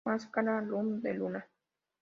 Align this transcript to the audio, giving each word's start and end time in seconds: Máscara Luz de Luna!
Máscara 0.03 0.59
Luz 0.61 0.99
de 1.03 1.13
Luna! 1.13 1.47